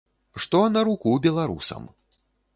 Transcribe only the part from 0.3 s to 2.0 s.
Што на руку беларусам.